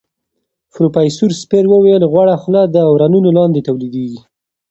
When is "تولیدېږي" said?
3.67-4.19